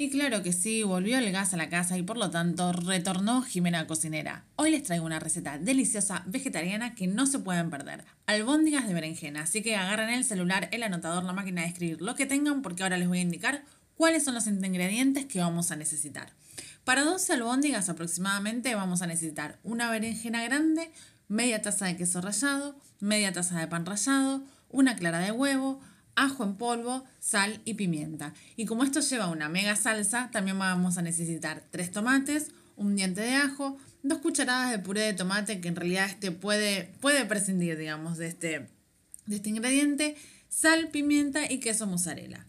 Y 0.00 0.10
claro 0.10 0.44
que 0.44 0.52
sí, 0.52 0.84
volvió 0.84 1.18
el 1.18 1.32
gas 1.32 1.54
a 1.54 1.56
la 1.56 1.68
casa 1.68 1.98
y 1.98 2.04
por 2.04 2.18
lo 2.18 2.30
tanto 2.30 2.72
retornó 2.72 3.42
Jimena 3.42 3.88
Cocinera. 3.88 4.44
Hoy 4.54 4.70
les 4.70 4.84
traigo 4.84 5.04
una 5.04 5.18
receta 5.18 5.58
deliciosa 5.58 6.22
vegetariana 6.24 6.94
que 6.94 7.08
no 7.08 7.26
se 7.26 7.40
pueden 7.40 7.68
perder. 7.68 8.04
Albóndigas 8.26 8.86
de 8.86 8.94
berenjena, 8.94 9.42
así 9.42 9.60
que 9.60 9.74
agarren 9.74 10.10
el 10.10 10.24
celular, 10.24 10.68
el 10.70 10.84
anotador, 10.84 11.24
la 11.24 11.32
máquina 11.32 11.62
de 11.62 11.66
escribir, 11.66 12.00
lo 12.00 12.14
que 12.14 12.26
tengan 12.26 12.62
porque 12.62 12.84
ahora 12.84 12.96
les 12.96 13.08
voy 13.08 13.18
a 13.18 13.22
indicar 13.22 13.64
cuáles 13.96 14.22
son 14.22 14.34
los 14.34 14.46
ingredientes 14.46 15.26
que 15.26 15.40
vamos 15.40 15.72
a 15.72 15.76
necesitar. 15.76 16.32
Para 16.84 17.02
12 17.02 17.32
albóndigas 17.32 17.88
aproximadamente 17.88 18.76
vamos 18.76 19.02
a 19.02 19.08
necesitar 19.08 19.58
una 19.64 19.90
berenjena 19.90 20.44
grande, 20.44 20.92
media 21.26 21.60
taza 21.60 21.86
de 21.86 21.96
queso 21.96 22.20
rallado, 22.20 22.76
media 23.00 23.32
taza 23.32 23.58
de 23.58 23.66
pan 23.66 23.84
rallado, 23.84 24.44
una 24.70 24.94
clara 24.94 25.18
de 25.18 25.32
huevo, 25.32 25.80
ajo 26.18 26.44
en 26.44 26.56
polvo, 26.56 27.04
sal 27.20 27.60
y 27.64 27.74
pimienta. 27.74 28.34
Y 28.56 28.66
como 28.66 28.84
esto 28.84 29.00
lleva 29.00 29.28
una 29.28 29.48
mega 29.48 29.76
salsa, 29.76 30.30
también 30.32 30.58
vamos 30.58 30.98
a 30.98 31.02
necesitar 31.02 31.62
tres 31.70 31.92
tomates, 31.92 32.48
un 32.76 32.96
diente 32.96 33.20
de 33.20 33.34
ajo, 33.34 33.78
dos 34.02 34.18
cucharadas 34.18 34.70
de 34.72 34.80
puré 34.80 35.02
de 35.02 35.12
tomate, 35.12 35.60
que 35.60 35.68
en 35.68 35.76
realidad 35.76 36.06
este 36.06 36.32
puede, 36.32 36.92
puede 37.00 37.24
prescindir, 37.24 37.78
digamos, 37.78 38.18
de 38.18 38.26
este, 38.26 38.68
de 39.26 39.36
este 39.36 39.48
ingrediente, 39.48 40.16
sal, 40.48 40.88
pimienta 40.88 41.50
y 41.50 41.60
queso 41.60 41.86
mozzarella. 41.86 42.46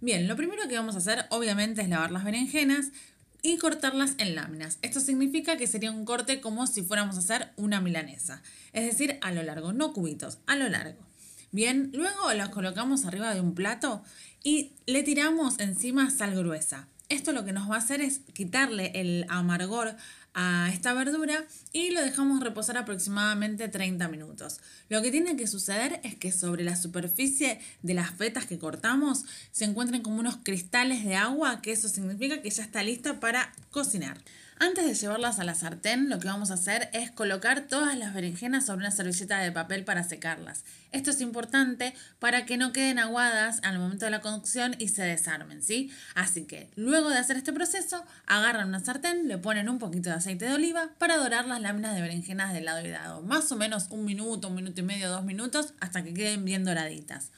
Bien, 0.00 0.26
lo 0.26 0.36
primero 0.36 0.66
que 0.68 0.76
vamos 0.76 0.96
a 0.96 0.98
hacer 0.98 1.26
obviamente 1.30 1.80
es 1.82 1.88
lavar 1.88 2.10
las 2.10 2.24
berenjenas 2.24 2.90
y 3.40 3.56
cortarlas 3.58 4.14
en 4.18 4.34
láminas. 4.34 4.78
Esto 4.82 4.98
significa 4.98 5.56
que 5.56 5.68
sería 5.68 5.92
un 5.92 6.04
corte 6.04 6.40
como 6.40 6.66
si 6.66 6.82
fuéramos 6.82 7.16
a 7.16 7.20
hacer 7.20 7.50
una 7.56 7.80
milanesa, 7.80 8.42
es 8.72 8.84
decir, 8.84 9.18
a 9.20 9.30
lo 9.30 9.44
largo, 9.44 9.72
no 9.72 9.92
cubitos, 9.92 10.38
a 10.46 10.56
lo 10.56 10.68
largo. 10.68 11.11
Bien, 11.54 11.90
luego 11.92 12.32
lo 12.32 12.50
colocamos 12.50 13.04
arriba 13.04 13.34
de 13.34 13.42
un 13.42 13.54
plato 13.54 14.02
y 14.42 14.72
le 14.86 15.02
tiramos 15.02 15.60
encima 15.60 16.10
sal 16.10 16.34
gruesa. 16.34 16.88
Esto 17.10 17.32
lo 17.32 17.44
que 17.44 17.52
nos 17.52 17.70
va 17.70 17.74
a 17.74 17.78
hacer 17.78 18.00
es 18.00 18.20
quitarle 18.32 18.90
el 18.94 19.26
amargor 19.28 19.94
a 20.32 20.70
esta 20.72 20.94
verdura 20.94 21.44
y 21.70 21.90
lo 21.90 22.00
dejamos 22.00 22.40
reposar 22.40 22.78
aproximadamente 22.78 23.68
30 23.68 24.08
minutos. 24.08 24.60
Lo 24.88 25.02
que 25.02 25.10
tiene 25.10 25.36
que 25.36 25.46
suceder 25.46 26.00
es 26.04 26.14
que 26.14 26.32
sobre 26.32 26.64
la 26.64 26.74
superficie 26.74 27.60
de 27.82 27.92
las 27.92 28.12
fetas 28.12 28.46
que 28.46 28.58
cortamos 28.58 29.26
se 29.50 29.66
encuentren 29.66 30.00
como 30.00 30.20
unos 30.20 30.38
cristales 30.42 31.04
de 31.04 31.16
agua, 31.16 31.60
que 31.60 31.72
eso 31.72 31.90
significa 31.90 32.40
que 32.40 32.48
ya 32.48 32.62
está 32.62 32.82
lista 32.82 33.20
para 33.20 33.52
cocinar. 33.70 34.16
Antes 34.64 34.86
de 34.86 34.94
llevarlas 34.94 35.40
a 35.40 35.44
la 35.44 35.56
sartén, 35.56 36.08
lo 36.08 36.20
que 36.20 36.28
vamos 36.28 36.52
a 36.52 36.54
hacer 36.54 36.88
es 36.92 37.10
colocar 37.10 37.62
todas 37.62 37.98
las 37.98 38.14
berenjenas 38.14 38.64
sobre 38.64 38.82
una 38.86 38.92
servilleta 38.92 39.40
de 39.40 39.50
papel 39.50 39.82
para 39.82 40.04
secarlas. 40.04 40.62
Esto 40.92 41.10
es 41.10 41.20
importante 41.20 41.94
para 42.20 42.46
que 42.46 42.56
no 42.56 42.72
queden 42.72 43.00
aguadas 43.00 43.58
al 43.64 43.80
momento 43.80 44.04
de 44.04 44.12
la 44.12 44.20
cocción 44.20 44.76
y 44.78 44.86
se 44.86 45.02
desarmen, 45.02 45.64
¿sí? 45.64 45.90
Así 46.14 46.44
que 46.44 46.70
luego 46.76 47.10
de 47.10 47.18
hacer 47.18 47.36
este 47.36 47.52
proceso, 47.52 48.04
agarran 48.24 48.68
una 48.68 48.78
sartén, 48.78 49.26
le 49.26 49.36
ponen 49.36 49.68
un 49.68 49.80
poquito 49.80 50.10
de 50.10 50.14
aceite 50.14 50.44
de 50.44 50.54
oliva 50.54 50.90
para 50.96 51.16
dorar 51.16 51.48
las 51.48 51.60
láminas 51.60 51.96
de 51.96 52.02
berenjenas 52.02 52.52
del 52.52 52.66
lado 52.66 52.86
y 52.86 52.90
lado. 52.90 53.20
Más 53.20 53.50
o 53.50 53.56
menos 53.56 53.88
un 53.90 54.04
minuto, 54.04 54.46
un 54.46 54.54
minuto 54.54 54.80
y 54.80 54.84
medio, 54.84 55.10
dos 55.10 55.24
minutos, 55.24 55.74
hasta 55.80 56.04
que 56.04 56.14
queden 56.14 56.44
bien 56.44 56.64
doraditas. 56.64 57.32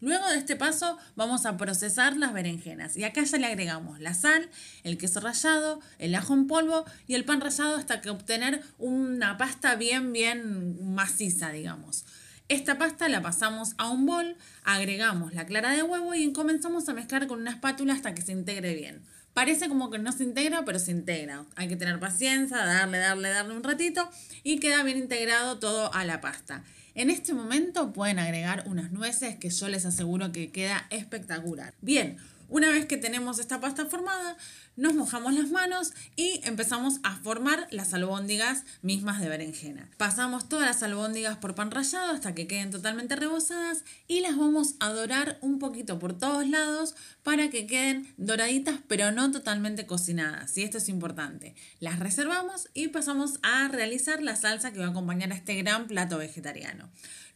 Luego 0.00 0.28
de 0.28 0.38
este 0.38 0.54
paso 0.54 0.96
vamos 1.16 1.44
a 1.44 1.56
procesar 1.56 2.16
las 2.16 2.32
berenjenas 2.32 2.96
y 2.96 3.04
acá 3.04 3.24
ya 3.24 3.38
le 3.38 3.46
agregamos 3.46 3.98
la 4.00 4.14
sal, 4.14 4.48
el 4.84 4.96
queso 4.96 5.18
rallado, 5.20 5.80
el 5.98 6.14
ajo 6.14 6.34
en 6.34 6.46
polvo 6.46 6.84
y 7.08 7.14
el 7.14 7.24
pan 7.24 7.40
rallado 7.40 7.76
hasta 7.76 8.00
que 8.00 8.10
obtener 8.10 8.62
una 8.78 9.36
pasta 9.38 9.74
bien 9.74 10.12
bien 10.12 10.94
maciza, 10.94 11.50
digamos. 11.50 12.04
Esta 12.48 12.78
pasta 12.78 13.08
la 13.08 13.20
pasamos 13.20 13.74
a 13.76 13.90
un 13.90 14.06
bol, 14.06 14.36
agregamos 14.64 15.34
la 15.34 15.44
clara 15.44 15.72
de 15.72 15.82
huevo 15.82 16.14
y 16.14 16.32
comenzamos 16.32 16.88
a 16.88 16.94
mezclar 16.94 17.26
con 17.26 17.40
una 17.40 17.50
espátula 17.50 17.92
hasta 17.92 18.14
que 18.14 18.22
se 18.22 18.32
integre 18.32 18.74
bien. 18.74 19.02
Parece 19.34 19.68
como 19.68 19.90
que 19.90 19.98
no 19.98 20.12
se 20.12 20.24
integra, 20.24 20.64
pero 20.64 20.78
se 20.78 20.92
integra. 20.92 21.44
Hay 21.56 21.68
que 21.68 21.76
tener 21.76 22.00
paciencia, 22.00 22.56
darle, 22.56 22.98
darle, 22.98 23.28
darle 23.28 23.54
un 23.54 23.62
ratito 23.62 24.08
y 24.42 24.60
queda 24.60 24.82
bien 24.82 24.98
integrado 24.98 25.58
todo 25.58 25.92
a 25.92 26.04
la 26.04 26.20
pasta. 26.20 26.64
En 26.98 27.10
este 27.10 27.32
momento 27.32 27.92
pueden 27.92 28.18
agregar 28.18 28.64
unas 28.66 28.90
nueces 28.90 29.36
que 29.36 29.50
yo 29.50 29.68
les 29.68 29.86
aseguro 29.86 30.32
que 30.32 30.50
queda 30.50 30.84
espectacular. 30.90 31.72
Bien, 31.80 32.16
una 32.48 32.70
vez 32.70 32.86
que 32.86 32.96
tenemos 32.96 33.38
esta 33.38 33.60
pasta 33.60 33.86
formada, 33.86 34.36
nos 34.76 34.94
mojamos 34.94 35.34
las 35.34 35.50
manos 35.50 35.92
y 36.14 36.40
empezamos 36.44 37.00
a 37.02 37.16
formar 37.16 37.66
las 37.70 37.94
albóndigas 37.94 38.64
mismas 38.80 39.20
de 39.20 39.28
berenjena. 39.28 39.90
Pasamos 39.96 40.48
todas 40.48 40.66
las 40.66 40.82
albóndigas 40.82 41.36
por 41.38 41.54
pan 41.54 41.70
rallado 41.70 42.12
hasta 42.12 42.34
que 42.34 42.46
queden 42.46 42.70
totalmente 42.70 43.16
rebozadas 43.16 43.84
y 44.06 44.20
las 44.20 44.36
vamos 44.36 44.76
a 44.78 44.90
dorar 44.90 45.38
un 45.40 45.58
poquito 45.58 45.98
por 45.98 46.16
todos 46.16 46.48
lados 46.48 46.94
para 47.24 47.50
que 47.50 47.66
queden 47.66 48.14
doraditas 48.18 48.76
pero 48.86 49.10
no 49.10 49.30
totalmente 49.32 49.86
cocinadas. 49.86 50.56
Y 50.56 50.62
esto 50.62 50.78
es 50.78 50.88
importante. 50.88 51.56
Las 51.80 51.98
reservamos 51.98 52.68
y 52.72 52.88
pasamos 52.88 53.40
a 53.42 53.66
realizar 53.68 54.22
la 54.22 54.36
salsa 54.36 54.72
que 54.72 54.78
va 54.78 54.86
a 54.86 54.90
acompañar 54.90 55.32
a 55.32 55.34
este 55.34 55.56
gran 55.56 55.88
plato 55.88 56.18
vegetariano. 56.18 56.88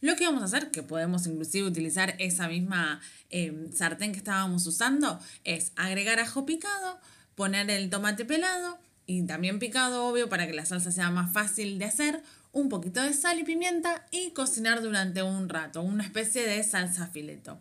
Lo 0.03 0.17
que 0.17 0.25
vamos 0.25 0.41
a 0.41 0.45
hacer, 0.47 0.69
que 0.69 0.83
podemos 0.83 1.25
inclusive 1.27 1.65
utilizar 1.65 2.15
esa 2.19 2.49
misma 2.49 2.99
em, 3.29 3.71
sartén 3.71 4.11
que 4.11 4.17
estábamos 4.17 4.67
usando, 4.67 5.02
es 5.43 5.71
agregar 5.75 6.19
ajo 6.19 6.45
picado, 6.45 6.99
poner 7.35 7.69
el 7.69 7.89
tomate 7.89 8.25
pelado 8.25 8.79
y 9.05 9.23
también 9.23 9.59
picado, 9.59 10.05
obvio, 10.05 10.29
para 10.29 10.47
que 10.47 10.53
la 10.53 10.65
salsa 10.65 10.91
sea 10.91 11.09
más 11.09 11.31
fácil 11.31 11.79
de 11.79 11.85
hacer, 11.85 12.23
un 12.51 12.69
poquito 12.69 13.01
de 13.01 13.13
sal 13.13 13.39
y 13.39 13.43
pimienta 13.43 14.05
y 14.11 14.31
cocinar 14.31 14.81
durante 14.81 15.23
un 15.23 15.49
rato, 15.49 15.81
una 15.81 16.03
especie 16.03 16.47
de 16.47 16.63
salsa 16.63 17.07
fileto. 17.07 17.59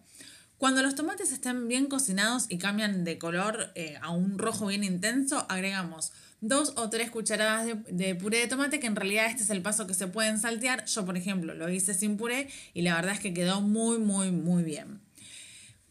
Cuando 0.58 0.82
los 0.82 0.94
tomates 0.94 1.32
estén 1.32 1.66
bien 1.66 1.86
cocinados 1.86 2.46
y 2.48 2.58
cambian 2.58 3.02
de 3.02 3.18
color 3.18 3.72
eh, 3.74 3.98
a 4.00 4.10
un 4.10 4.38
rojo 4.38 4.66
bien 4.66 4.84
intenso, 4.84 5.44
agregamos 5.48 6.12
dos 6.40 6.74
o 6.76 6.88
tres 6.88 7.10
cucharadas 7.10 7.66
de, 7.88 8.14
puré 8.14 8.38
de 8.38 8.46
tomate, 8.46 8.78
que 8.78 8.86
en 8.86 8.94
realidad 8.94 9.26
este 9.26 9.42
es 9.42 9.50
el 9.50 9.62
paso 9.62 9.88
que 9.88 9.94
se 9.94 10.06
pueden 10.06 10.38
saltear. 10.38 10.84
Yo, 10.84 11.04
por 11.04 11.16
ejemplo, 11.16 11.54
lo 11.54 11.68
hice 11.68 11.94
sin 11.94 12.16
puré 12.16 12.48
y 12.74 12.82
la 12.82 12.94
verdad 12.94 13.14
es 13.14 13.20
que 13.20 13.34
quedó 13.34 13.60
muy, 13.60 13.98
muy, 13.98 14.30
muy 14.30 14.62
bien. 14.62 15.00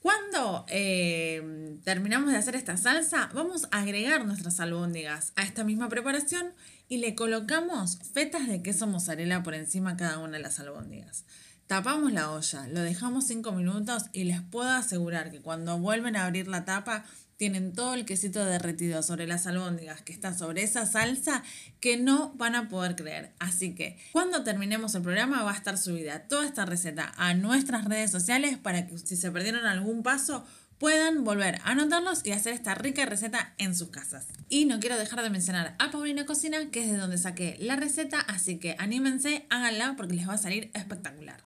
Cuando 0.02 0.66
eh, 0.68 1.78
terminamos 1.84 2.32
de 2.32 2.38
hacer 2.38 2.56
esta 2.56 2.76
salsa, 2.76 3.30
vamos 3.36 3.68
a 3.70 3.82
agregar 3.82 4.26
nuestras 4.26 4.60
albóndigas 4.60 5.32
a 5.36 5.44
esta 5.44 5.64
misma 5.64 5.90
preparación 5.90 6.54
y 6.90 6.98
le 6.98 7.14
colocamos 7.14 8.00
fetas 8.12 8.48
de 8.48 8.64
queso 8.64 8.88
mozzarella 8.88 9.44
por 9.44 9.54
encima 9.54 9.98
cada 9.98 10.18
una 10.18 10.38
de 10.38 10.44
las 10.44 10.60
albóndigas. 10.60 11.26
Tapamos 11.68 12.12
la 12.12 12.32
olla, 12.32 12.68
lo 12.68 12.82
dejamos 12.82 13.28
5 13.28 13.52
minutos 13.52 14.06
y 14.12 14.24
les 14.24 14.42
puedo 14.42 14.72
asegurar 14.72 15.30
que 15.30 15.40
cuando 15.40 15.78
vuelven 15.78 16.16
a 16.16 16.26
abrir 16.26 16.48
la 16.48 16.66
tapa 16.66 17.06
tienen 17.42 17.74
todo 17.74 17.96
el 17.96 18.06
quesito 18.06 18.46
derretido 18.46 19.02
sobre 19.02 19.26
las 19.26 19.48
albóndigas 19.48 20.04
que 20.04 20.14
está 20.14 20.38
sobre 20.38 20.62
esa 20.62 20.86
salsa 20.86 21.42
que 21.80 21.98
no 21.98 22.36
van 22.36 22.54
a 22.54 22.70
poder 22.70 22.96
creer. 22.96 23.32
Así 23.40 23.74
que 23.74 23.98
cuando 24.12 24.44
terminemos 24.44 24.94
el 24.94 25.02
programa 25.02 25.42
va 25.42 25.50
a 25.50 25.56
estar 25.56 25.76
subida 25.80 26.28
toda 26.28 26.46
esta 26.46 26.66
receta 26.66 27.12
a 27.18 27.34
nuestras 27.34 27.86
redes 27.86 28.12
sociales 28.12 28.60
para 28.60 28.86
que 28.86 28.96
si 29.00 29.16
se 29.16 29.32
perdieron 29.32 29.66
algún 29.66 30.04
paso 30.04 30.46
puedan 30.78 31.24
volver 31.24 31.56
a 31.64 31.72
anotarlos 31.72 32.24
y 32.24 32.32
hacer 32.32 32.54
esta 32.54 32.76
rica 32.76 33.08
receta 33.08 33.56
en 33.58 33.76
sus 33.76 33.90
casas. 33.90 34.28
Y 34.48 34.66
no 34.66 34.80
quiero 34.80 35.00
dejar 35.00 35.24
de 35.24 35.32
mencionar 35.32 35.76
a 35.80 35.90
Paulina 35.90 36.28
Cocina, 36.28 36.70
que 36.70 36.84
es 36.84 36.92
de 36.92 36.98
donde 36.98 37.18
saqué 37.18 37.58
la 37.60 37.76
receta, 37.76 38.20
así 38.20 38.60
que 38.60 38.76
anímense, 38.78 39.48
háganla 39.50 39.96
porque 39.98 40.14
les 40.14 40.30
va 40.30 40.34
a 40.34 40.38
salir 40.38 40.70
espectacular. 40.76 41.40